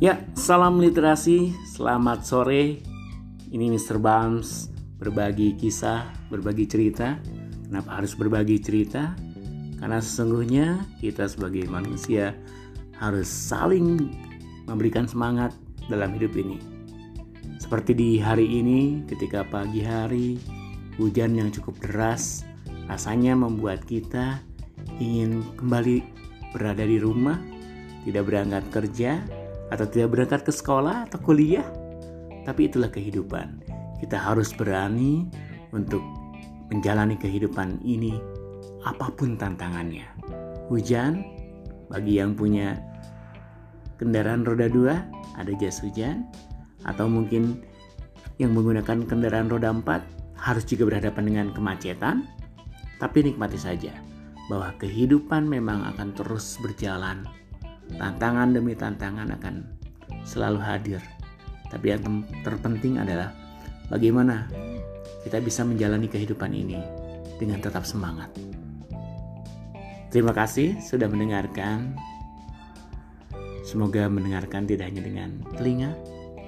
Ya, 0.00 0.16
salam 0.32 0.80
literasi, 0.80 1.52
selamat 1.76 2.24
sore. 2.24 2.80
Ini 3.52 3.68
Mr. 3.68 4.00
Bams 4.00 4.72
berbagi 4.96 5.52
kisah, 5.60 6.08
berbagi 6.32 6.64
cerita. 6.64 7.20
Kenapa 7.68 8.00
harus 8.00 8.16
berbagi 8.16 8.56
cerita? 8.64 9.12
Karena 9.76 10.00
sesungguhnya 10.00 10.88
kita 11.04 11.28
sebagai 11.28 11.68
manusia 11.68 12.32
harus 12.96 13.28
saling 13.28 14.08
memberikan 14.64 15.04
semangat 15.04 15.52
dalam 15.92 16.16
hidup 16.16 16.32
ini. 16.32 16.56
Seperti 17.60 17.92
di 17.92 18.16
hari 18.16 18.48
ini, 18.48 19.04
ketika 19.04 19.44
pagi 19.44 19.84
hari 19.84 20.40
hujan 20.96 21.36
yang 21.36 21.52
cukup 21.52 21.76
deras, 21.76 22.48
rasanya 22.88 23.36
membuat 23.36 23.84
kita 23.84 24.40
ingin 24.96 25.44
kembali 25.60 26.00
berada 26.56 26.88
di 26.88 26.96
rumah, 26.96 27.36
tidak 28.08 28.32
berangkat 28.32 28.64
kerja, 28.72 29.39
atau 29.70 29.86
tidak 29.86 30.18
berangkat 30.18 30.40
ke 30.46 30.52
sekolah 30.52 31.06
atau 31.08 31.18
kuliah. 31.22 31.66
Tapi 32.44 32.66
itulah 32.66 32.90
kehidupan. 32.90 33.62
Kita 34.02 34.16
harus 34.18 34.50
berani 34.54 35.28
untuk 35.70 36.02
menjalani 36.70 37.18
kehidupan 37.18 37.82
ini 37.82 38.18
apa 38.86 39.12
pun 39.14 39.36
tantangannya. 39.36 40.06
Hujan 40.70 41.22
bagi 41.90 42.22
yang 42.22 42.38
punya 42.38 42.78
kendaraan 43.98 44.46
roda 44.46 44.70
dua 44.70 45.04
ada 45.36 45.52
jas 45.58 45.82
hujan 45.82 46.24
atau 46.88 47.10
mungkin 47.10 47.60
yang 48.40 48.56
menggunakan 48.56 49.04
kendaraan 49.04 49.52
roda 49.52 49.68
empat 49.68 50.00
harus 50.40 50.64
juga 50.64 50.88
berhadapan 50.88 51.24
dengan 51.28 51.46
kemacetan 51.52 52.24
tapi 52.96 53.20
nikmati 53.20 53.60
saja 53.60 53.92
bahwa 54.48 54.72
kehidupan 54.80 55.44
memang 55.44 55.84
akan 55.94 56.16
terus 56.16 56.56
berjalan 56.64 57.28
Tantangan 57.96 58.54
demi 58.54 58.76
tantangan 58.76 59.30
akan 59.40 59.54
selalu 60.22 60.60
hadir. 60.62 61.00
Tapi 61.70 61.86
yang 61.94 62.26
terpenting 62.42 62.98
adalah 62.98 63.30
bagaimana 63.90 64.50
kita 65.22 65.38
bisa 65.38 65.62
menjalani 65.62 66.10
kehidupan 66.10 66.50
ini 66.50 66.80
dengan 67.38 67.62
tetap 67.62 67.86
semangat. 67.86 68.28
Terima 70.10 70.34
kasih 70.34 70.74
sudah 70.82 71.06
mendengarkan. 71.06 71.94
Semoga 73.62 74.10
mendengarkan 74.10 74.66
tidak 74.66 74.90
hanya 74.90 75.06
dengan 75.06 75.30
telinga, 75.54 75.94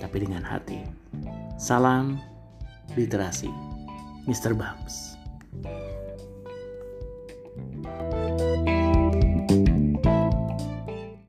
tapi 0.03 0.27
dengan 0.27 0.43
hati. 0.43 0.83
Salam 1.55 2.19
literasi, 2.99 3.47
Mr. 4.27 4.59
Bams. 4.59 5.15